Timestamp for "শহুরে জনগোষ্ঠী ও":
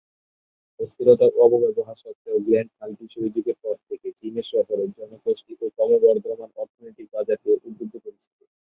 4.51-5.65